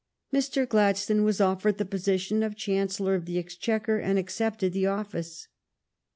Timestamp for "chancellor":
2.55-3.13